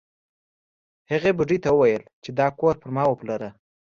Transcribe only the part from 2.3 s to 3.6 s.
دا کور پر ما وپلوره.